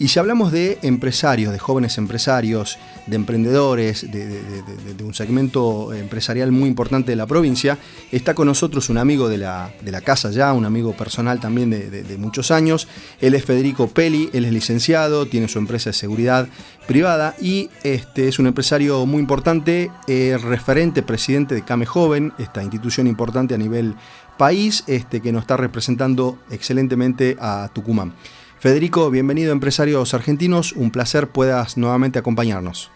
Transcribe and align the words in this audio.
Y 0.00 0.08
si 0.08 0.18
hablamos 0.18 0.50
de 0.50 0.78
empresarios, 0.80 1.52
de 1.52 1.58
jóvenes 1.58 1.98
empresarios, 1.98 2.78
de 3.06 3.16
emprendedores, 3.16 4.10
de, 4.10 5.04
un 5.04 5.12
segmento 5.12 5.92
empresarial 5.92 6.52
muy 6.52 6.70
importante 6.70 7.12
de 7.12 7.16
la 7.16 7.26
provincia, 7.26 7.76
está 8.10 8.32
con 8.32 8.46
nosotros 8.46 8.88
un 8.88 8.96
amigo 8.96 9.28
de 9.28 9.36
la, 9.36 9.70
casa 10.02 10.30
ya, 10.30 10.54
un 10.54 10.64
amigo 10.64 10.94
personal 10.94 11.38
también 11.38 11.68
de, 11.68 12.16
muchos 12.16 12.50
años. 12.50 12.88
Él 13.20 13.34
es 13.34 13.44
Federico 13.44 13.88
Peli, 13.88 14.30
él 14.32 14.46
es 14.46 14.52
licenciado, 14.54 15.26
tiene 15.26 15.48
su 15.48 15.58
empresa 15.58 15.90
de 15.90 15.94
seguridad 15.94 16.48
privada 16.86 17.34
y 17.38 17.68
este, 17.82 18.26
es 18.26 18.38
un 18.38 18.46
empresario 18.46 19.04
muy 19.04 19.20
importante, 19.20 19.90
eh, 20.08 20.38
referente, 20.42 21.02
presidente 21.02 21.54
de 21.54 21.62
Came 21.62 21.84
Joven, 21.84 22.32
esta 22.38 22.62
institución 22.62 23.06
importante 23.06 23.54
a 23.54 23.58
nivel 23.58 23.96
país 24.38 24.82
este, 24.86 25.20
que 25.20 25.30
nos 25.30 25.42
está 25.42 25.58
representando 25.58 26.38
excelentemente 26.50 27.36
a 27.38 27.68
Tucumán. 27.74 28.14
Federico, 28.60 29.10
bienvenido 29.10 29.52
a 29.52 29.54
Empresarios 29.54 30.12
Argentinos, 30.12 30.74
un 30.74 30.90
placer 30.90 31.28
puedas 31.28 31.78
nuevamente 31.78 32.18
acompañarnos. 32.18 32.90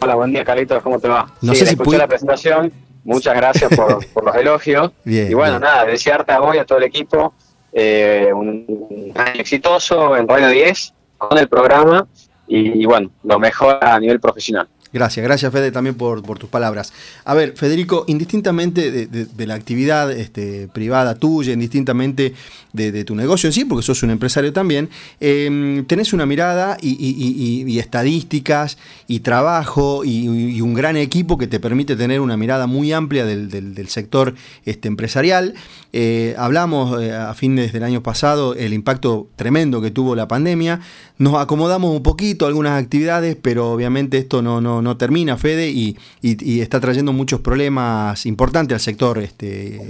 Hola, 0.00 0.14
buen 0.14 0.30
día 0.30 0.44
Carlitos, 0.44 0.82
¿cómo 0.82 1.00
te 1.00 1.08
va? 1.08 1.32
No 1.40 1.54
sé 1.54 1.64
si 1.64 1.72
escuché 1.72 1.96
la 1.96 2.06
presentación, 2.06 2.70
muchas 3.02 3.34
gracias 3.34 3.74
por, 3.74 4.04
los 4.24 4.36
elogios. 4.36 4.92
y 5.06 5.32
bueno, 5.32 5.58
nada, 5.58 5.86
desearte 5.86 6.32
a 6.32 6.40
vos 6.40 6.54
y 6.54 6.58
a 6.58 6.66
todo 6.66 6.76
el 6.76 6.84
equipo 6.84 7.32
eh, 7.72 8.30
un, 8.34 9.10
año 9.14 9.40
exitoso 9.40 10.18
en 10.18 10.28
Radio 10.28 10.48
10 10.50 10.92
con 11.16 11.38
el 11.38 11.48
programa 11.48 12.06
y 12.46 12.84
bueno, 12.84 13.10
lo 13.22 13.38
mejor 13.38 13.78
a 13.82 13.98
nivel 13.98 14.20
profesional. 14.20 14.68
Gracias, 14.94 15.24
gracias 15.24 15.52
Fede 15.52 15.72
también 15.72 15.96
por, 15.96 16.22
tus 16.38 16.48
palabras. 16.48 16.92
A 17.24 17.34
ver, 17.34 17.54
Federico, 17.56 18.04
indistintamente 18.06 18.92
de, 19.08 19.46
la 19.46 19.54
actividad 19.54 20.12
este, 20.12 20.68
privada 20.68 21.16
tuya, 21.16 21.52
indistintamente 21.52 22.32
de, 22.72 23.04
tu 23.04 23.16
negocio 23.16 23.48
en 23.48 23.52
sí, 23.52 23.64
porque 23.64 23.84
sos 23.84 24.04
un 24.04 24.10
empresario 24.10 24.52
también, 24.52 24.88
em, 25.18 25.84
tenés 25.86 26.12
una 26.12 26.26
mirada 26.26 26.76
y, 26.80 27.76
estadísticas 27.76 28.78
y 29.08 29.20
trabajo 29.20 30.04
y, 30.04 30.60
un 30.60 30.74
gran 30.74 30.96
equipo 30.96 31.38
que 31.38 31.48
te 31.48 31.58
permite 31.58 31.96
tener 31.96 32.20
una 32.20 32.36
mirada 32.36 32.68
muy 32.68 32.92
amplia 32.92 33.26
del, 33.26 33.88
sector 33.88 34.36
este, 34.64 34.86
empresarial. 34.86 35.54
Eh, 35.92 36.36
hablamos 36.38 37.02
eh, 37.02 37.12
a 37.12 37.34
fines 37.34 37.72
del 37.72 37.82
año 37.82 38.02
pasado 38.02 38.54
el 38.54 38.72
impacto 38.72 39.28
tremendo 39.34 39.80
que 39.80 39.90
tuvo 39.90 40.14
la 40.14 40.28
pandemia. 40.28 40.80
Nos 41.18 41.34
acomodamos 41.34 41.94
un 41.94 42.02
poquito 42.02 42.46
algunas 42.46 42.80
actividades, 42.80 43.36
pero 43.40 43.72
obviamente 43.72 44.18
esto 44.18 44.40
no 44.40 44.83
no 44.84 44.96
termina, 44.96 45.36
Fede, 45.36 45.70
y, 45.70 45.96
está 46.22 46.78
trayendo 46.78 47.12
muchos 47.12 47.40
problemas 47.40 48.26
importantes 48.26 48.74
al 48.74 48.80
sector 48.80 49.18
este, 49.18 49.80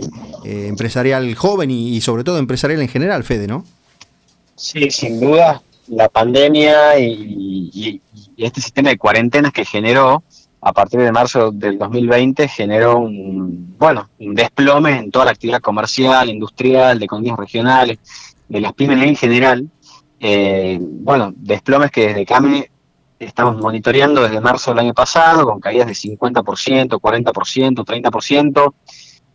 eh, 0.44 0.66
empresarial 0.68 1.34
joven 1.34 1.70
y, 1.70 2.00
sobre 2.00 2.24
todo 2.24 2.38
empresarial 2.38 2.80
en 2.80 2.88
general, 2.88 3.24
Fede, 3.24 3.46
¿no? 3.46 3.64
Sí, 4.56 4.90
sin 4.90 5.20
duda, 5.20 5.60
la 5.88 6.08
pandemia 6.08 6.98
y, 6.98 8.00
este 8.36 8.60
sistema 8.60 8.88
de 8.88 8.98
cuarentenas 8.98 9.52
que 9.52 9.64
generó 9.64 10.22
a 10.60 10.72
partir 10.72 11.00
de 11.00 11.12
marzo 11.12 11.50
del 11.52 11.78
2020 11.78 12.48
generó 12.48 12.98
un, 12.98 13.76
bueno, 13.78 14.08
un 14.18 14.34
desplome 14.34 14.96
en 14.98 15.10
toda 15.10 15.26
la 15.26 15.32
actividad 15.32 15.60
comercial, 15.60 16.30
industrial, 16.30 16.98
de 16.98 17.04
economías 17.04 17.36
regionales, 17.36 17.98
de 18.48 18.60
las 18.60 18.72
pymes 18.72 19.02
en 19.02 19.14
general. 19.14 19.68
Eh, 20.20 20.78
bueno, 20.80 21.34
desplomes 21.36 21.90
que 21.90 22.06
desde 22.08 22.24
CAME 22.24 22.70
estamos 23.24 23.56
monitoreando 23.56 24.22
desde 24.22 24.40
marzo 24.40 24.70
del 24.70 24.80
año 24.80 24.94
pasado, 24.94 25.44
con 25.44 25.60
caídas 25.60 25.86
de 25.86 25.94
50%, 25.94 27.00
40%, 27.00 27.84
30%, 27.84 28.74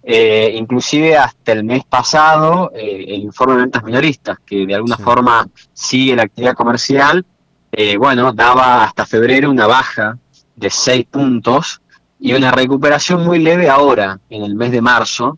eh, 0.04 0.54
inclusive 0.56 1.18
hasta 1.18 1.52
el 1.52 1.64
mes 1.64 1.84
pasado, 1.84 2.72
eh, 2.74 3.06
el 3.08 3.22
informe 3.22 3.56
de 3.56 3.62
ventas 3.62 3.84
minoristas, 3.84 4.38
que 4.46 4.66
de 4.66 4.76
alguna 4.76 4.98
forma 4.98 5.48
sigue 5.74 6.16
la 6.16 6.24
actividad 6.24 6.54
comercial, 6.54 7.26
eh, 7.72 7.98
bueno, 7.98 8.34
daba 8.34 8.84
hasta 8.84 9.06
febrero 9.06 9.50
una 9.52 9.68
baja 9.68 10.18
de 10.56 10.70
6 10.70 11.06
puntos 11.06 11.82
y 12.20 12.34
una 12.34 12.52
recuperación 12.52 13.24
muy 13.24 13.40
leve 13.40 13.70
ahora, 13.70 14.20
en 14.30 14.44
el 14.44 14.56
mes 14.56 14.72
de 14.72 14.82
marzo, 14.82 15.38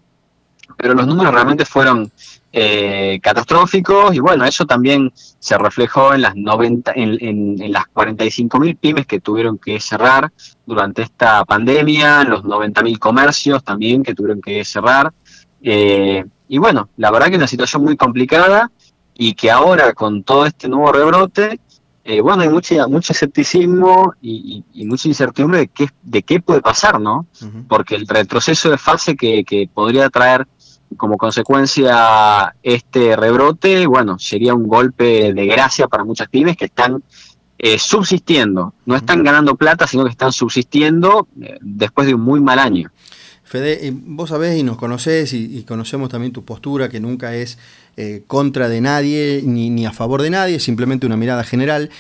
pero 0.77 0.93
los 0.93 1.05
números 1.05 1.33
realmente 1.33 1.65
fueron 1.65 2.11
eh, 2.53 3.19
catastróficos 3.21 4.13
y 4.13 4.19
bueno, 4.19 4.43
eso 4.43 4.65
también 4.65 5.13
se 5.15 5.57
reflejó 5.57 6.13
en 6.13 6.21
las 6.21 6.35
90, 6.35 6.91
en, 6.95 7.17
en, 7.61 7.71
las 7.71 7.85
45 7.87 8.59
mil 8.59 8.75
pymes 8.75 9.07
que 9.07 9.21
tuvieron 9.21 9.57
que 9.57 9.79
cerrar 9.79 10.31
durante 10.65 11.01
esta 11.01 11.45
pandemia, 11.45 12.23
los 12.25 12.43
90 12.43 12.83
mil 12.83 12.99
comercios 12.99 13.63
también 13.63 14.03
que 14.03 14.13
tuvieron 14.13 14.41
que 14.41 14.65
cerrar. 14.65 15.13
Eh, 15.61 16.25
y 16.49 16.57
bueno, 16.57 16.89
la 16.97 17.11
verdad 17.11 17.27
que 17.27 17.33
es 17.33 17.37
una 17.37 17.47
situación 17.47 17.83
muy 17.83 17.95
complicada 17.95 18.69
y 19.13 19.33
que 19.33 19.49
ahora 19.49 19.93
con 19.93 20.23
todo 20.23 20.45
este 20.45 20.67
nuevo 20.67 20.91
rebrote, 20.91 21.61
eh, 22.03 22.19
bueno, 22.19 22.41
hay 22.41 22.49
mucho, 22.49 22.75
mucho 22.89 23.13
escepticismo 23.13 24.13
y, 24.21 24.65
mucha 24.85 25.07
incertidumbre 25.07 25.59
de 25.59 25.67
qué, 25.69 25.87
de 26.01 26.23
qué 26.23 26.41
puede 26.41 26.59
pasar, 26.59 26.99
¿no? 26.99 27.27
Porque 27.69 27.95
el 27.95 28.07
retroceso 28.07 28.69
de 28.69 28.77
fase 28.77 29.15
que, 29.15 29.45
que 29.45 29.69
podría 29.73 30.09
traer 30.09 30.47
como 30.97 31.17
consecuencia 31.17 32.55
este 32.63 33.15
rebrote, 33.15 33.85
bueno, 33.87 34.19
sería 34.19 34.53
un 34.53 34.67
golpe 34.67 35.33
de 35.33 35.45
gracia 35.45 35.87
para 35.87 36.03
muchas 36.03 36.27
pymes 36.29 36.57
que 36.57 36.65
están 36.65 37.03
eh, 37.63 37.77
subsistiendo, 37.77 38.73
no 38.87 38.95
están 38.95 39.23
ganando 39.23 39.55
plata, 39.55 39.85
sino 39.85 40.03
que 40.03 40.09
están 40.09 40.31
subsistiendo 40.31 41.27
eh, 41.39 41.59
después 41.61 42.07
de 42.07 42.15
un 42.15 42.21
muy 42.21 42.41
mal 42.41 42.57
año. 42.57 42.89
Fede, 43.43 43.85
eh, 43.85 43.93
vos 43.93 44.29
sabés 44.29 44.57
y 44.57 44.63
nos 44.63 44.77
conocés 44.77 45.31
y, 45.33 45.61
conocemos 45.61 46.09
también 46.09 46.33
tu 46.33 46.43
postura, 46.43 46.89
que 46.89 46.99
nunca 46.99 47.35
es 47.35 47.59
contra 48.25 48.67
de 48.67 48.81
nadie 48.81 49.43
ni, 49.45 49.69
ni, 49.69 49.85
a 49.85 49.91
favor 49.91 50.23
de 50.23 50.31
nadie, 50.31 50.59
simplemente 50.59 51.05
una 51.05 51.17
mirada 51.17 51.43
general. 51.43 51.91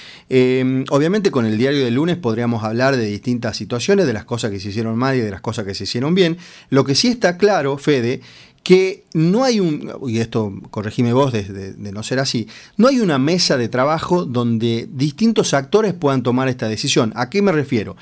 obviamente 0.89 1.29
con 1.29 1.45
el 1.45 1.59
diario 1.59 1.83
del 1.85 1.93
lunes 1.93 2.17
podríamos 2.17 2.63
hablar 2.63 2.95
de 2.95 3.05
distintas 3.05 3.55
situaciones, 3.55 4.07
de 4.07 4.13
las 4.13 4.25
cosas 4.25 4.49
que 4.49 4.59
se 4.59 4.69
hicieron 4.69 4.97
mal 4.97 5.15
y 5.15 5.19
de 5.19 5.29
las 5.29 5.41
cosas 5.41 5.63
que 5.63 5.75
se 5.75 5.83
hicieron 5.83 6.15
bien. 6.15 6.37
Lo 6.69 6.85
que 6.85 6.95
sí 6.95 7.09
está 7.09 7.37
claro, 7.37 7.77
Fede, 7.77 8.21
que 8.63 9.05
no 9.13 9.43
hay 9.43 9.59
un, 9.59 9.91
y 10.07 10.19
esto 10.19 10.53
corregime 10.69 11.13
vos 11.13 11.33
de, 11.33 11.73
no 11.77 12.03
ser 12.03 12.19
así, 12.19 12.47
no 12.77 12.87
hay 12.87 12.99
una 12.99 13.17
mesa 13.17 13.57
de 13.57 13.69
trabajo 13.69 14.25
donde 14.25 14.87
distintos 14.91 15.55
actores 15.55 15.93
puedan 15.93 16.21
tomar 16.21 16.47
esta 16.47 16.67
decisión. 16.67 17.11
¿A 17.15 17.29
qué 17.29 17.41
me 17.41 17.51
refiero? 17.51 17.95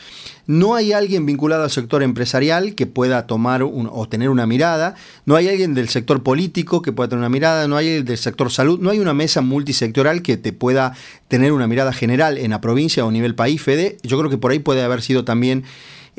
No 0.47 0.75
hay 0.75 0.91
alguien 0.91 1.25
vinculado 1.25 1.63
al 1.63 1.71
sector 1.71 2.03
empresarial 2.03 2.75
que 2.75 2.87
pueda 2.87 3.25
tomar 3.25 3.63
o 3.63 4.09
tener 4.09 4.29
una 4.29 4.45
mirada, 4.45 4.95
no 5.25 5.35
hay 5.35 5.47
alguien 5.47 5.73
del 5.75 5.87
sector 5.87 6.23
político 6.23 6.81
que 6.81 6.91
pueda 6.91 7.09
tener 7.09 7.19
una 7.19 7.29
mirada, 7.29 7.67
no 7.67 7.77
hay 7.77 7.87
alguien 7.87 8.05
del 8.05 8.17
sector 8.17 8.51
salud, 8.51 8.79
no 8.79 8.89
hay 8.89 8.99
una 8.99 9.13
mesa 9.13 9.41
multisectoral 9.41 10.21
que 10.21 10.35
te 10.35 10.51
pueda 10.51 10.93
tener 11.29 11.53
una 11.53 11.67
mirada 11.67 11.93
general 11.93 12.37
en 12.37 12.51
la 12.51 12.59
provincia 12.59 13.05
o 13.05 13.09
a 13.09 13.11
nivel 13.11 13.33
país, 13.33 13.61
Fede. 13.61 13.97
Yo 14.03 14.17
creo 14.17 14.29
que 14.29 14.37
por 14.37 14.51
ahí 14.51 14.59
puede 14.59 14.83
haber 14.83 15.01
sido 15.01 15.23
también 15.23 15.63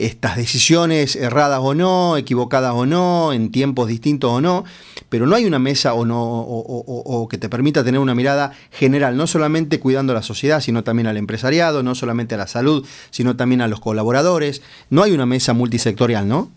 estas 0.01 0.37
decisiones 0.37 1.15
erradas 1.15 1.61
o 1.63 1.75
no, 1.75 2.17
equivocadas 2.17 2.73
o 2.75 2.87
no, 2.87 3.33
en 3.33 3.51
tiempos 3.51 3.89
distintos 3.89 4.30
o 4.31 4.41
no, 4.41 4.65
pero 5.09 5.27
no 5.27 5.37
hay 5.37 5.45
una 5.45 5.59
mesa 5.59 5.95
o, 5.95 6.05
no, 6.05 6.21
o, 6.21 7.29
que 7.29 7.39
te 7.39 7.49
permita 7.49 7.85
tener 7.85 8.01
una 8.01 8.15
mirada 8.15 8.53
general, 8.71 9.17
no 9.17 9.27
solamente 9.27 9.81
cuidando 9.81 10.13
a 10.13 10.17
la 10.17 10.23
sociedad, 10.23 10.61
sino 10.61 10.85
también 10.85 11.07
al 11.07 11.17
empresariado, 11.17 11.83
no 11.83 11.95
solamente 11.95 12.35
a 12.35 12.39
la 12.39 12.47
salud, 12.47 12.87
sino 13.11 13.37
también 13.37 13.61
a 13.61 13.69
los 13.69 13.81
colaboradores. 13.81 14.63
No 14.91 15.03
hay 15.03 15.13
una 15.13 15.27
mesa 15.27 15.53
multisectorial, 15.53 16.29
¿no? 16.29 16.51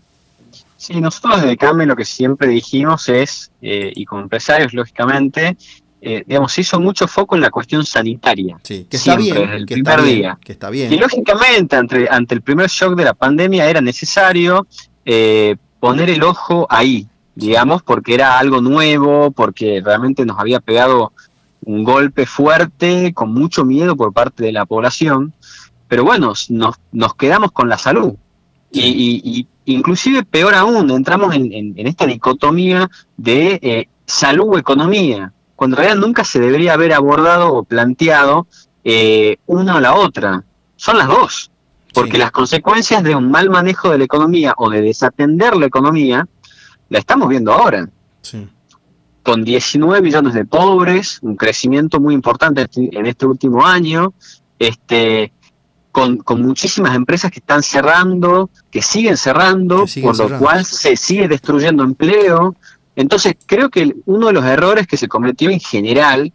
Sí, 0.76 1.00
nosotros 1.00 1.40
desde 1.40 1.56
CAME 1.56 1.86
lo 1.86 1.96
que 1.96 2.04
siempre 2.04 2.48
dijimos 2.48 3.08
es, 3.08 3.50
eh, 3.62 3.92
y 3.94 4.04
como 4.04 4.22
empresarios 4.22 4.74
lógicamente, 4.74 5.56
eh, 6.06 6.22
digamos, 6.26 6.52
se 6.52 6.60
hizo 6.60 6.78
mucho 6.78 7.08
foco 7.08 7.34
en 7.34 7.40
la 7.40 7.50
cuestión 7.50 7.86
sanitaria. 7.86 8.58
Sí, 8.62 8.86
que 8.90 8.98
está 8.98 9.16
bien, 9.16 9.36
desde 9.36 9.56
el 9.56 9.64
primer 9.64 10.02
día. 10.02 10.38
Que 10.44 10.52
está 10.52 10.68
bien. 10.68 10.92
Y 10.92 10.98
lógicamente, 10.98 11.76
ante, 11.76 12.06
ante 12.10 12.34
el 12.34 12.42
primer 12.42 12.68
shock 12.68 12.94
de 12.94 13.04
la 13.04 13.14
pandemia, 13.14 13.68
era 13.70 13.80
necesario 13.80 14.66
eh, 15.06 15.56
poner 15.80 16.10
el 16.10 16.22
ojo 16.22 16.66
ahí, 16.68 17.06
digamos, 17.34 17.82
porque 17.82 18.14
era 18.14 18.38
algo 18.38 18.60
nuevo, 18.60 19.30
porque 19.30 19.82
realmente 19.84 20.24
nos 20.24 20.38
había 20.38 20.60
pegado 20.60 21.12
un 21.64 21.84
golpe 21.84 22.26
fuerte, 22.26 23.12
con 23.14 23.32
mucho 23.32 23.64
miedo 23.64 23.96
por 23.96 24.12
parte 24.12 24.44
de 24.44 24.52
la 24.52 24.66
población. 24.66 25.32
Pero 25.88 26.04
bueno, 26.04 26.32
nos, 26.48 26.80
nos 26.92 27.14
quedamos 27.14 27.52
con 27.52 27.68
la 27.68 27.78
salud. 27.78 28.14
Y, 28.72 29.46
inclusive 29.66 30.24
peor 30.24 30.54
aún, 30.54 30.90
entramos 30.90 31.34
en, 31.34 31.74
esta 31.76 32.06
dicotomía 32.06 32.90
de 33.16 33.58
eh, 33.62 33.88
salud-economía 34.04 35.32
cuando 35.56 35.76
en 35.76 35.84
realidad 35.84 36.00
nunca 36.06 36.24
se 36.24 36.40
debería 36.40 36.74
haber 36.74 36.92
abordado 36.92 37.54
o 37.54 37.62
planteado 37.62 38.46
eh, 38.82 39.36
una 39.46 39.76
o 39.76 39.80
la 39.80 39.94
otra. 39.94 40.44
Son 40.76 40.98
las 40.98 41.08
dos. 41.08 41.50
Porque 41.92 42.18
las 42.18 42.32
consecuencias 42.32 43.04
de 43.04 43.14
un 43.14 43.30
mal 43.30 43.50
manejo 43.50 43.90
de 43.90 43.98
la 43.98 44.04
economía 44.04 44.52
o 44.56 44.68
de 44.68 44.82
desatender 44.82 45.56
la 45.56 45.66
economía, 45.66 46.26
la 46.94 47.00
estamos 47.00 47.28
viendo 47.28 47.52
ahora. 47.52 47.88
Con 49.24 49.42
19 49.42 50.00
millones 50.00 50.32
de 50.32 50.44
pobres, 50.44 51.18
un 51.22 51.34
crecimiento 51.34 51.98
muy 51.98 52.14
importante 52.14 52.66
en 52.76 53.06
este 53.06 53.26
último 53.26 53.66
año, 53.66 54.12
este, 54.60 55.32
con, 55.90 56.22
muchísimas 56.38 56.94
empresas 56.94 57.32
que 57.32 57.40
están 57.40 57.64
cerrando, 57.64 58.48
que 58.70 58.80
siguen 58.80 59.16
cerrando, 59.16 59.86
por 60.02 60.16
lo 60.16 60.38
cual 60.38 60.64
se 60.64 60.96
sigue 60.96 61.26
destruyendo 61.26 61.82
empleo, 61.82 62.54
entonces, 62.96 63.34
creo 63.44 63.70
que 63.70 63.92
uno 64.06 64.28
de 64.28 64.32
los 64.34 64.44
errores 64.44 64.86
que 64.86 64.96
se 64.96 65.08
cometió 65.08 65.50
en 65.50 65.58
general 65.58 66.32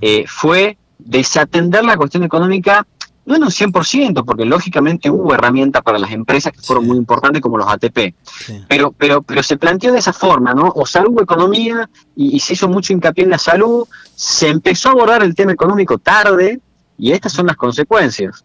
eh, 0.00 0.24
fue 0.26 0.78
desatender 0.98 1.84
la 1.84 1.98
cuestión 1.98 2.24
económica, 2.24 2.86
no 3.28 3.36
en 3.36 3.44
un 3.44 3.50
100%, 3.50 4.24
porque 4.24 4.46
lógicamente 4.46 5.10
hubo 5.10 5.34
herramientas 5.34 5.82
para 5.82 5.98
las 5.98 6.10
empresas 6.12 6.50
que 6.50 6.60
fueron 6.60 6.86
muy 6.86 6.96
importantes 6.96 7.42
como 7.42 7.58
los 7.58 7.68
ATP, 7.68 8.14
pero, 8.66 8.92
pero, 8.92 9.22
pero 9.22 9.42
se 9.42 9.58
planteó 9.58 9.92
de 9.92 9.98
esa 9.98 10.14
forma, 10.14 10.54
¿no? 10.54 10.72
O 10.74 10.86
sea, 10.86 11.04
hubo 11.06 11.22
economía 11.22 11.88
y, 12.16 12.40
se 12.40 12.54
hizo 12.54 12.68
mucho 12.68 12.94
hincapié 12.94 13.24
en 13.24 13.30
la 13.30 13.38
salud, 13.38 13.86
se 14.14 14.48
empezó 14.48 14.88
a 14.88 14.92
abordar 14.92 15.22
el 15.22 15.34
tema 15.34 15.52
económico 15.52 15.98
tarde 15.98 16.58
y 16.96 17.12
estas 17.12 17.32
son 17.32 17.46
las 17.46 17.56
consecuencias. 17.56 18.44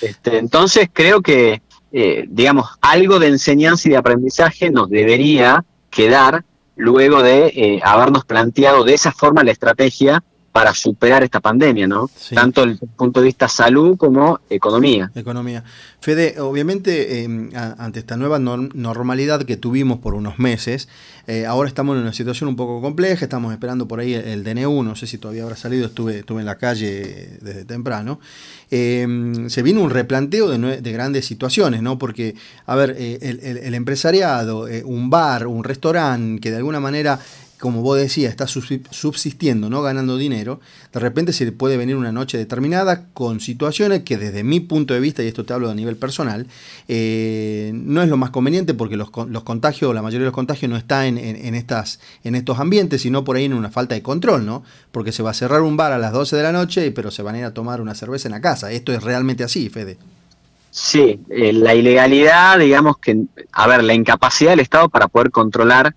Este, 0.00 0.38
entonces 0.38 0.88
creo 0.92 1.20
que, 1.20 1.60
eh, 1.90 2.24
digamos, 2.28 2.68
algo 2.80 3.18
de 3.18 3.28
enseñanza 3.28 3.88
y 3.88 3.90
de 3.90 3.96
aprendizaje 3.96 4.70
nos 4.70 4.88
debería 4.88 5.64
quedar 5.90 6.44
luego 6.76 7.22
de 7.22 7.46
eh, 7.48 7.80
habernos 7.82 8.24
planteado 8.24 8.84
de 8.84 8.94
esa 8.94 9.10
forma 9.10 9.42
la 9.42 9.50
estrategia 9.50 10.22
para 10.52 10.74
superar 10.74 11.24
esta 11.24 11.40
pandemia, 11.40 11.86
¿no? 11.86 12.10
Tanto 12.34 12.66
desde 12.66 12.84
el 12.84 12.92
punto 12.92 13.20
de 13.20 13.26
vista 13.26 13.48
salud 13.48 13.96
como 13.96 14.40
economía. 14.50 15.10
Economía. 15.14 15.64
Fede, 15.98 16.38
obviamente, 16.40 17.22
em, 17.22 17.50
ante 17.54 18.00
esta 18.00 18.18
nueva 18.18 18.38
normalidad 18.38 19.44
que 19.44 19.56
tuvimos 19.56 20.00
por 20.00 20.14
unos 20.14 20.38
meses, 20.38 20.88
eh, 21.26 21.46
ahora 21.46 21.68
estamos 21.68 21.96
en 21.96 22.02
una 22.02 22.12
situación 22.12 22.50
un 22.50 22.56
poco 22.56 22.82
compleja, 22.82 23.24
estamos 23.24 23.52
esperando 23.52 23.88
por 23.88 24.00
ahí 24.00 24.12
el, 24.12 24.44
DNU, 24.44 24.82
no 24.82 24.94
sé 24.94 25.06
si 25.06 25.16
todavía 25.16 25.44
habrá 25.44 25.56
salido, 25.56 25.86
estuve, 25.86 26.18
estuve 26.18 26.40
en 26.40 26.46
la 26.46 26.56
calle 26.56 27.38
desde 27.40 27.64
temprano. 27.64 28.20
Em, 28.70 29.48
se 29.48 29.62
vino 29.62 29.80
un 29.80 29.90
replanteo 29.90 30.48
de, 30.48 30.92
grandes 30.92 31.24
situaciones, 31.24 31.80
¿no? 31.80 31.98
Porque, 31.98 32.34
a 32.66 32.76
ver, 32.76 32.94
eh, 32.98 33.18
el, 33.62 33.74
empresariado, 33.74 34.68
eh, 34.68 34.82
un 34.84 35.08
bar, 35.08 35.46
un 35.46 35.64
restaurante, 35.64 36.40
que 36.40 36.50
de 36.50 36.58
alguna 36.58 36.80
manera 36.80 37.18
como 37.62 37.80
vos 37.80 37.96
decías, 37.96 38.28
está 38.28 38.48
subsistiendo, 38.48 39.70
no 39.70 39.82
ganando 39.82 40.16
dinero, 40.16 40.58
de 40.92 40.98
repente 40.98 41.32
se 41.32 41.52
puede 41.52 41.76
venir 41.76 41.94
una 41.94 42.10
noche 42.10 42.36
determinada 42.36 43.06
con 43.14 43.38
situaciones 43.38 44.02
que 44.02 44.18
desde 44.18 44.42
mi 44.42 44.58
punto 44.58 44.94
de 44.94 44.98
vista, 44.98 45.22
y 45.22 45.28
esto 45.28 45.44
te 45.44 45.52
hablo 45.52 45.70
a 45.70 45.74
nivel 45.76 45.94
personal, 45.94 46.48
eh, 46.88 47.70
no 47.72 48.02
es 48.02 48.08
lo 48.08 48.16
más 48.16 48.30
conveniente 48.30 48.74
porque 48.74 48.96
los, 48.96 49.12
contagios, 49.12 49.94
la 49.94 50.02
mayoría 50.02 50.24
de 50.24 50.30
los 50.30 50.34
contagios 50.34 50.68
no 50.68 50.76
está 50.76 51.06
en, 51.06 51.18
estas, 51.54 52.00
en 52.24 52.34
estos 52.34 52.58
ambientes, 52.58 53.02
sino 53.02 53.22
por 53.22 53.36
ahí 53.36 53.44
en 53.44 53.54
una 53.54 53.70
falta 53.70 53.94
de 53.94 54.02
control, 54.02 54.44
¿no? 54.44 54.64
Porque 54.90 55.12
se 55.12 55.22
va 55.22 55.30
a 55.30 55.34
cerrar 55.34 55.62
un 55.62 55.76
bar 55.76 55.92
a 55.92 55.98
las 55.98 56.12
12 56.12 56.34
de 56.34 56.42
la 56.42 56.50
noche, 56.50 56.90
pero 56.90 57.12
se 57.12 57.22
van 57.22 57.36
a 57.36 57.38
ir 57.38 57.44
a 57.44 57.54
tomar 57.54 57.80
una 57.80 57.94
cerveza 57.94 58.26
en 58.26 58.32
la 58.32 58.40
casa. 58.40 58.72
Esto 58.72 58.92
es 58.92 59.04
realmente 59.04 59.44
así, 59.44 59.68
Fede. 59.68 59.98
Sí, 60.72 61.20
eh, 61.28 61.52
la 61.52 61.76
ilegalidad, 61.76 62.58
digamos 62.58 62.98
que, 62.98 63.16
a 63.52 63.66
ver, 63.68 63.84
la 63.84 63.94
incapacidad 63.94 64.50
del 64.50 64.60
Estado 64.60 64.88
para 64.88 65.06
poder 65.06 65.30
controlar 65.30 65.94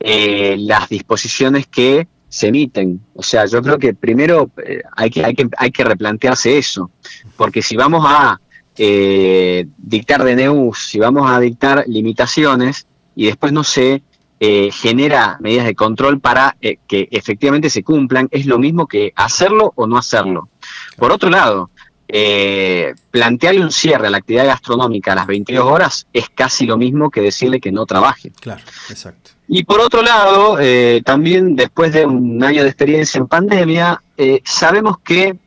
eh, 0.00 0.56
las 0.58 0.88
disposiciones 0.88 1.66
que 1.66 2.06
se 2.28 2.48
emiten. 2.48 3.00
O 3.14 3.22
sea, 3.22 3.46
yo 3.46 3.62
creo 3.62 3.78
que 3.78 3.94
primero 3.94 4.50
eh, 4.64 4.82
hay, 4.96 5.10
que, 5.10 5.24
hay, 5.24 5.34
que, 5.34 5.48
hay 5.56 5.70
que 5.70 5.84
replantearse 5.84 6.58
eso, 6.58 6.90
porque 7.36 7.62
si 7.62 7.76
vamos 7.76 8.04
a 8.06 8.40
eh, 8.76 9.66
dictar 9.78 10.24
DNUs, 10.24 10.78
si 10.78 10.98
vamos 10.98 11.30
a 11.30 11.40
dictar 11.40 11.84
limitaciones 11.86 12.86
y 13.14 13.26
después 13.26 13.52
no 13.52 13.64
se 13.64 14.02
genera 14.38 15.38
medidas 15.40 15.64
de 15.64 15.74
control 15.74 16.20
para 16.20 16.58
que 16.60 17.08
efectivamente 17.10 17.70
se 17.70 17.82
cumplan, 17.82 18.28
es 18.30 18.44
lo 18.44 18.58
mismo 18.58 18.86
que 18.86 19.14
hacerlo 19.16 19.72
o 19.76 19.86
no 19.86 19.96
hacerlo. 19.96 20.50
Por 20.98 21.10
otro 21.10 21.30
lado, 21.30 21.70
eh, 22.08 22.94
plantearle 23.10 23.62
un 23.62 23.72
cierre 23.72 24.06
a 24.06 24.10
la 24.10 24.18
actividad 24.18 24.46
gastronómica 24.46 25.12
a 25.12 25.16
las 25.16 25.26
22 25.26 25.64
horas 25.64 26.06
es 26.12 26.28
casi 26.30 26.66
lo 26.66 26.76
mismo 26.76 27.10
que 27.10 27.20
decirle 27.20 27.60
que 27.60 27.72
no 27.72 27.86
trabaje. 27.86 28.30
Claro, 28.40 28.62
exacto. 28.88 29.30
Y 29.48 29.64
por 29.64 29.80
otro 29.80 30.02
lado, 30.02 30.58
eh, 30.60 31.02
también 31.04 31.54
después 31.54 31.92
de 31.92 32.04
un 32.04 32.42
año 32.42 32.62
de 32.62 32.68
experiencia 32.68 33.18
en 33.18 33.28
pandemia, 33.28 34.02
eh, 34.16 34.40
sabemos 34.44 34.98
que 34.98 35.38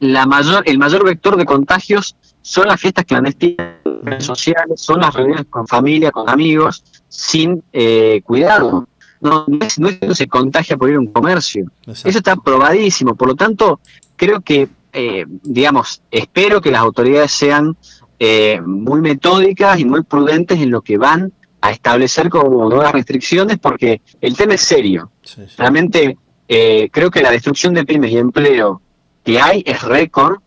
la 0.00 0.26
mayor, 0.26 0.62
el 0.66 0.78
mayor 0.78 1.04
vector 1.04 1.36
de 1.36 1.44
contagios 1.44 2.16
son 2.42 2.66
las 2.68 2.80
fiestas 2.80 3.04
clandestinas 3.04 3.76
sociales, 4.18 4.80
son 4.80 5.00
las 5.00 5.14
reuniones 5.14 5.46
con 5.48 5.66
familia, 5.66 6.10
con 6.10 6.28
amigos, 6.28 6.84
sin 7.08 7.62
eh, 7.72 8.20
cuidado. 8.24 8.86
No, 9.20 9.46
no, 9.48 10.14
se 10.14 10.26
contagia 10.28 10.76
por 10.76 10.90
ir 10.90 10.96
a 10.96 10.98
un 10.98 11.06
comercio. 11.06 11.70
Eso 11.86 12.06
está 12.06 12.36
probadísimo. 12.36 13.14
Por 13.14 13.28
lo 13.28 13.34
tanto, 13.34 13.80
creo 14.16 14.42
que 14.42 14.68
eh, 14.94 15.24
digamos, 15.28 16.02
espero 16.10 16.60
que 16.60 16.70
las 16.70 16.80
autoridades 16.80 17.32
sean 17.32 17.76
eh, 18.18 18.60
muy 18.64 19.00
metódicas 19.00 19.78
y 19.80 19.84
muy 19.84 20.04
prudentes 20.04 20.60
en 20.60 20.70
lo 20.70 20.82
que 20.82 20.96
van 20.96 21.32
a 21.60 21.72
establecer 21.72 22.28
como 22.28 22.68
nuevas 22.68 22.92
restricciones, 22.92 23.58
porque 23.58 24.00
el 24.20 24.36
tema 24.36 24.54
es 24.54 24.60
serio. 24.60 25.10
Realmente 25.58 26.16
eh, 26.46 26.88
creo 26.92 27.10
que 27.10 27.22
la 27.22 27.32
destrucción 27.32 27.74
de 27.74 27.84
pymes 27.84 28.12
y 28.12 28.18
empleo 28.18 28.80
que 29.24 29.40
hay 29.40 29.64
es 29.66 29.82
récord 29.82 30.38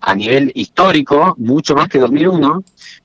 a 0.00 0.14
nivel 0.16 0.50
histórico, 0.56 1.36
mucho 1.38 1.76
más 1.76 1.88
que 1.88 2.00
2001, 2.00 2.64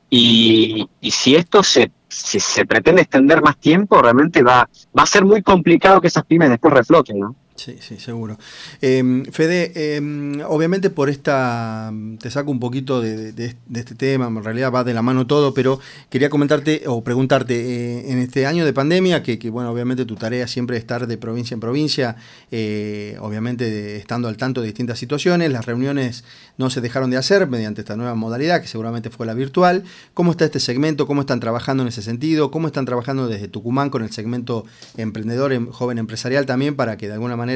y, 0.10 0.90
y 1.00 1.12
si 1.12 1.36
esto 1.36 1.62
se, 1.62 1.92
se 2.08 2.66
pretende 2.66 3.04
extender 3.04 3.44
más 3.44 3.58
tiempo, 3.58 4.02
realmente 4.02 4.42
va, 4.42 4.68
va 4.98 5.04
a 5.04 5.06
ser 5.06 5.26
muy 5.26 5.44
complicado 5.44 6.02
que 6.02 6.08
esas 6.08 6.26
pymes 6.26 6.50
después 6.50 6.74
refloten, 6.74 7.20
¿no? 7.20 7.36
Sí, 7.58 7.76
sí, 7.82 7.98
seguro. 8.00 8.38
Em, 8.82 9.26
Fede, 9.26 9.96
em, 9.96 10.42
obviamente 10.46 10.92
por 10.92 11.10
esta, 11.10 11.92
te 12.20 12.30
saco 12.30 12.52
un 12.52 12.60
poquito 12.60 13.02
de, 13.02 13.56
este 13.74 13.96
tema, 13.96 14.28
en 14.28 14.44
realidad 14.44 14.72
va 14.72 14.84
de 14.84 14.94
la 14.94 15.02
mano 15.02 15.26
todo, 15.26 15.56
pero 15.56 15.80
quería 16.12 16.30
comentarte 16.30 16.84
o 16.86 17.04
preguntarte, 17.04 17.56
eh, 17.56 18.12
en 18.12 18.20
este 18.20 18.46
año 18.46 18.64
de 18.64 18.74
pandemia, 18.74 19.24
que, 19.24 19.50
bueno, 19.50 19.72
obviamente 19.72 20.06
tu 20.06 20.16
tarea 20.16 20.48
siempre 20.48 20.78
es 20.78 20.82
estar 20.82 21.08
de 21.08 21.18
provincia 21.18 21.56
en 21.56 21.60
provincia, 21.60 22.16
eh, 22.52 23.18
obviamente 23.22 23.98
estando 23.98 24.28
al 24.28 24.38
tanto 24.38 24.62
de 24.62 24.68
distintas 24.68 25.00
situaciones, 25.00 25.52
las 25.52 25.66
reuniones 25.66 26.26
no 26.58 26.70
se 26.70 26.80
dejaron 26.80 27.10
de 27.10 27.18
hacer 27.18 27.48
mediante 27.48 27.82
esta 27.82 27.96
nueva 27.96 28.14
modalidad, 28.14 28.62
que 28.62 28.68
seguramente 28.68 29.10
fue 29.10 29.26
la 29.26 29.34
virtual. 29.34 29.84
¿Cómo 30.14 30.30
está 30.30 30.46
este 30.46 30.60
segmento? 30.60 31.08
¿Cómo 31.08 31.22
están 31.22 31.40
trabajando 31.40 31.82
en 31.82 31.90
ese 31.90 32.04
sentido? 32.04 32.52
¿Cómo 32.52 32.68
están 32.68 32.86
trabajando 32.86 33.28
desde 33.28 33.48
Tucumán 33.48 33.90
con 33.90 34.04
el 34.04 34.12
segmento 34.12 34.66
emprendedor, 34.96 35.54
em, 35.54 35.72
joven 35.72 35.98
empresarial 35.98 36.46
también, 36.46 36.76
para 36.76 36.98
que 36.98 37.08
de 37.08 37.14
alguna 37.14 37.36
manera 37.36 37.47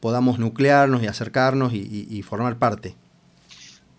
podamos 0.00 0.38
nuclearnos 0.38 1.02
y 1.02 1.06
acercarnos 1.06 1.72
y, 1.72 2.22
formar 2.22 2.56
parte? 2.56 2.96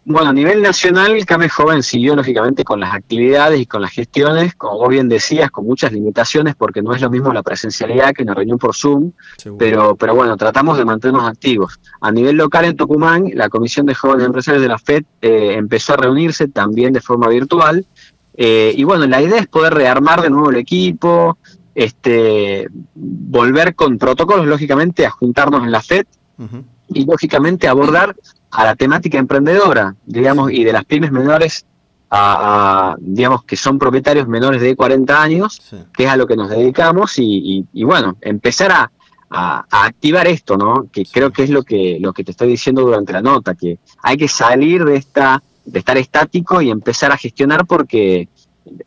Bueno, 0.03 0.31
a 0.31 0.33
nivel 0.33 0.63
nacional, 0.63 1.23
CAME 1.27 1.47
Joven 1.47 1.83
siguió 1.83 2.15
lógicamente 2.15 2.63
con 2.63 2.79
las 2.79 2.95
actividades 2.95 3.61
y 3.61 3.67
con 3.67 3.83
las 3.83 3.91
gestiones, 3.91 4.55
como 4.55 4.79
vos 4.79 4.89
bien 4.89 5.07
decías, 5.07 5.51
con 5.51 5.67
muchas 5.67 5.91
limitaciones, 5.91 6.55
porque 6.55 6.81
no 6.81 6.95
es 6.95 7.01
lo 7.01 7.11
mismo 7.11 7.31
la 7.31 7.43
presencialidad 7.43 8.11
que 8.11 8.23
una 8.23 8.33
reunión 8.33 8.57
por 8.57 8.75
Zoom, 8.75 9.11
pero, 9.59 9.95
pero 9.95 10.15
bueno, 10.15 10.35
tratamos 10.37 10.79
de 10.79 10.85
mantenernos 10.85 11.29
activos. 11.29 11.79
A 12.01 12.11
nivel 12.11 12.35
local 12.35 12.65
en 12.65 12.75
Tucumán, 12.75 13.29
la 13.35 13.49
Comisión 13.49 13.85
de 13.85 13.93
Jóvenes 13.93 14.25
Empresarios 14.25 14.63
de 14.63 14.69
la 14.69 14.79
FED 14.79 15.03
eh, 15.21 15.53
empezó 15.55 15.93
a 15.93 15.97
reunirse 15.97 16.47
también 16.47 16.93
de 16.93 17.01
forma 17.01 17.27
virtual, 17.27 17.85
eh, 18.33 18.73
y 18.75 18.83
bueno, 18.83 19.05
la 19.05 19.21
idea 19.21 19.39
es 19.39 19.47
poder 19.47 19.73
rearmar 19.73 20.21
de 20.21 20.29
nuevo 20.29 20.49
el 20.49 20.55
equipo, 20.55 21.37
este, 21.75 22.67
volver 22.93 23.75
con 23.75 23.97
protocolos, 23.97 24.45
lógicamente, 24.45 25.05
a 25.05 25.11
juntarnos 25.11 25.63
en 25.63 25.71
la 25.71 25.81
FED 25.81 26.05
y, 26.89 27.05
lógicamente, 27.05 27.67
abordar 27.67 28.15
a 28.51 28.65
la 28.65 28.75
temática 28.75 29.17
emprendedora, 29.17 29.95
digamos, 30.05 30.51
y 30.51 30.63
de 30.63 30.73
las 30.73 30.85
pymes 30.85 31.11
menores 31.11 31.65
a, 32.09 32.95
digamos, 32.99 33.45
que 33.45 33.55
son 33.55 33.79
propietarios 33.79 34.27
menores 34.27 34.61
de 34.61 34.75
40 34.75 35.21
años, 35.21 35.61
que 35.93 36.03
es 36.03 36.09
a 36.09 36.17
lo 36.17 36.27
que 36.27 36.35
nos 36.35 36.49
dedicamos, 36.49 37.13
y, 37.17 37.65
bueno, 37.83 38.17
empezar 38.21 38.71
a, 38.71 38.91
activar 39.33 40.27
esto, 40.27 40.57
¿no? 40.57 40.87
Que 40.91 41.05
creo 41.05 41.31
que 41.31 41.43
es 41.43 41.49
lo 41.49 41.63
que, 41.63 41.99
lo 42.01 42.11
que 42.11 42.25
te 42.25 42.31
estoy 42.31 42.49
diciendo 42.49 42.81
durante 42.81 43.13
la 43.13 43.21
nota, 43.21 43.55
que 43.55 43.79
hay 44.03 44.17
que 44.17 44.27
salir 44.27 44.83
de 44.83 44.97
esta 44.97 45.41
de 45.65 45.79
estar 45.79 45.97
estático 45.97 46.61
y 46.61 46.69
empezar 46.69 47.11
a 47.11 47.17
gestionar 47.17 47.65
porque 47.65 48.27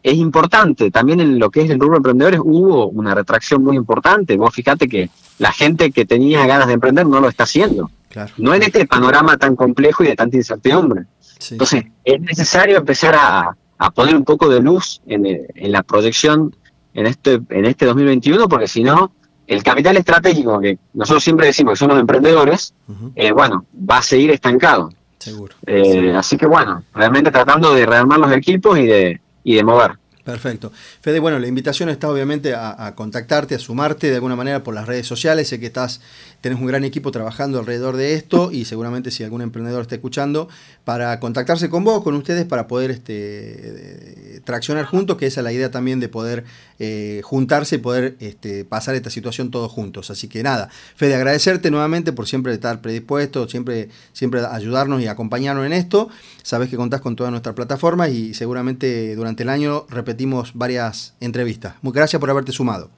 es 0.02 0.14
importante, 0.14 0.90
también 0.90 1.20
en 1.20 1.38
lo 1.38 1.50
que 1.50 1.62
es 1.62 1.70
el 1.70 1.80
rubro 1.80 1.94
de 1.94 1.98
emprendedores 1.98 2.40
hubo 2.42 2.88
una 2.88 3.14
retracción 3.14 3.62
muy 3.62 3.76
importante. 3.76 4.36
Vos 4.36 4.54
fíjate 4.54 4.88
que 4.88 5.10
la 5.38 5.52
gente 5.52 5.90
que 5.90 6.04
tenía 6.04 6.46
ganas 6.46 6.68
de 6.68 6.74
emprender 6.74 7.06
no 7.06 7.20
lo 7.20 7.28
está 7.28 7.44
haciendo. 7.44 7.90
No 8.36 8.54
en 8.54 8.62
este 8.62 8.86
panorama 8.86 9.36
tan 9.36 9.56
complejo 9.56 10.04
y 10.04 10.08
de 10.08 10.14
tanta 10.16 10.36
incertidumbre. 10.36 11.04
Entonces, 11.50 11.84
es 12.04 12.20
necesario 12.20 12.78
empezar 12.78 13.14
a, 13.16 13.56
poner 13.94 14.16
un 14.16 14.24
poco 14.24 14.48
de 14.48 14.60
luz 14.60 15.02
en, 15.06 15.26
la 15.72 15.82
proyección 15.82 16.54
en 16.94 17.06
este, 17.06 17.40
en 17.50 17.64
este 17.66 17.86
2021, 17.86 18.48
porque 18.48 18.68
si 18.68 18.82
no, 18.84 19.12
el 19.46 19.62
capital 19.62 19.96
estratégico, 19.96 20.60
que 20.60 20.78
nosotros 20.94 21.22
siempre 21.24 21.48
decimos 21.48 21.72
que 21.72 21.78
son 21.78 21.88
los 21.88 21.98
emprendedores, 21.98 22.72
eh, 23.16 23.32
bueno, 23.32 23.66
va 23.74 23.98
a 23.98 24.02
seguir 24.02 24.30
estancado. 24.30 24.90
Seguro. 25.18 25.54
Eh, 25.66 26.14
así 26.16 26.36
que 26.36 26.46
bueno, 26.46 26.84
realmente 26.94 27.30
tratando 27.30 27.74
de 27.74 27.84
rearmar 27.84 28.20
los 28.20 28.32
equipos 28.32 28.78
y 28.78 28.86
de, 28.86 29.20
y 29.44 29.54
de 29.54 29.62
mover. 29.62 30.03
Perfecto. 30.24 30.72
Fede, 31.02 31.20
bueno, 31.20 31.38
la 31.38 31.46
invitación 31.46 31.90
está 31.90 32.08
obviamente 32.08 32.54
a, 32.54 32.94
contactarte, 32.96 33.54
a 33.54 33.58
sumarte 33.58 34.08
de 34.08 34.14
alguna 34.14 34.36
manera 34.36 34.64
por 34.64 34.74
las 34.74 34.86
redes 34.86 35.06
sociales. 35.06 35.48
Sé 35.48 35.60
que 35.60 35.66
estás, 35.66 36.00
tenés 36.40 36.58
un 36.58 36.66
gran 36.66 36.82
equipo 36.82 37.10
trabajando 37.10 37.58
alrededor 37.58 37.98
de 37.98 38.14
esto 38.14 38.50
y 38.50 38.64
seguramente 38.64 39.10
si 39.10 39.22
algún 39.22 39.42
emprendedor 39.42 39.82
está 39.82 39.96
escuchando, 39.96 40.48
para 40.84 41.20
contactarse 41.20 41.68
con 41.68 41.84
vos, 41.84 42.02
con 42.02 42.14
ustedes, 42.14 42.46
para 42.46 42.66
poder 42.68 42.90
este, 42.90 44.40
traccionar 44.44 44.86
juntos, 44.86 45.18
que 45.18 45.26
esa 45.26 45.40
es 45.40 45.44
la 45.44 45.52
idea 45.52 45.70
también 45.70 46.00
de 46.00 46.08
poder 46.08 46.44
eh, 46.78 47.20
juntarse 47.22 47.76
y 47.76 47.78
poder 47.78 48.16
este, 48.20 48.64
pasar 48.64 48.94
esta 48.94 49.10
situación 49.10 49.50
todos 49.50 49.70
juntos. 49.70 50.10
Así 50.10 50.28
que 50.28 50.42
nada, 50.42 50.70
Fede, 50.96 51.16
agradecerte 51.16 51.70
nuevamente 51.70 52.14
por 52.14 52.26
siempre 52.26 52.54
estar 52.54 52.80
predispuesto, 52.80 53.46
siempre, 53.46 53.90
siempre 54.14 54.40
ayudarnos 54.40 55.02
y 55.02 55.06
acompañarnos 55.06 55.66
en 55.66 55.74
esto. 55.74 56.08
Sabes 56.42 56.70
que 56.70 56.76
contás 56.76 57.02
con 57.02 57.14
toda 57.14 57.30
nuestra 57.30 57.54
plataforma 57.54 58.08
y 58.08 58.32
seguramente 58.32 59.14
durante 59.16 59.42
el 59.42 59.50
año 59.50 59.86
repetimos 60.14 60.52
varias 60.54 61.14
entrevistas. 61.20 61.74
Muchas 61.82 61.96
gracias 61.96 62.20
por 62.20 62.30
haberte 62.30 62.52
sumado. 62.52 62.88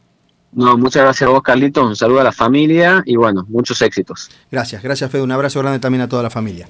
No, 0.53 0.77
muchas 0.77 1.03
gracias 1.03 1.27
a 1.27 1.33
vos, 1.33 1.43
Carlitos. 1.43 1.83
Un 1.83 1.97
saludo 1.97 2.21
a 2.21 2.25
la 2.25 2.33
familia 2.33 3.03
y 3.07 3.17
bueno, 3.17 3.47
muchos 3.49 3.81
éxitos. 3.81 4.31
Gracias, 4.53 4.83
gracias, 4.83 5.11
Fede. 5.11 5.23
Un 5.23 5.33
abrazo 5.33 5.59
grande 5.61 5.79
también 5.79 6.03
a 6.03 6.09
toda 6.09 6.23
la 6.23 6.31
familia. 6.31 6.69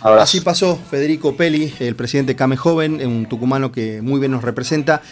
Así 0.00 0.40
pasó 0.40 0.76
Federico 0.76 1.36
Peli, 1.36 1.74
el 1.80 1.96
presidente 1.96 2.36
Came 2.36 2.56
Joven, 2.56 3.04
un 3.04 3.26
tucumano 3.26 3.72
que 3.72 4.00
muy 4.00 4.20
bien 4.20 4.30
nos 4.30 4.44
representa. 4.44 5.02